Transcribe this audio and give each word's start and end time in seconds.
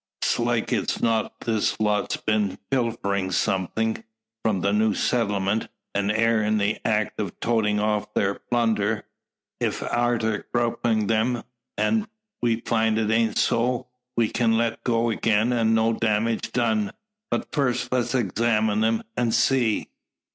'S 0.23 0.39
like 0.39 0.71
's 0.73 0.99
not 0.99 1.41
this 1.41 1.79
lot's 1.79 2.17
been 2.17 2.53
a 2.53 2.57
pilferin' 2.75 3.31
somethin' 3.31 4.03
from 4.43 4.61
the 4.61 4.73
new 4.73 4.95
settlement, 4.95 5.67
and 5.93 6.11
air 6.11 6.41
in 6.41 6.57
the 6.57 6.79
act 6.83 7.21
o' 7.21 7.29
toatin' 7.39 7.79
off 7.79 8.07
thar 8.15 8.41
plunder. 8.49 9.03
Ef 9.61 9.83
arter 9.83 10.47
gruppin' 10.51 11.11
'em, 11.11 11.43
we 12.41 12.61
find 12.61 12.97
it 12.97 13.11
aint 13.11 13.37
so, 13.37 13.89
we 14.17 14.27
kin 14.27 14.57
let 14.57 14.83
go 14.83 15.11
again, 15.11 15.53
an' 15.53 15.75
no 15.75 15.93
dammidge 15.93 16.51
done. 16.51 16.93
But 17.29 17.53
first, 17.53 17.91
let's 17.91 18.15
examine 18.15 18.83
'em, 18.83 19.03
an' 19.15 19.31
see." 19.33 19.89